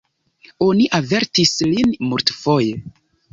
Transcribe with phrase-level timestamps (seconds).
[0.67, 2.83] Oni avertis lin multfoje!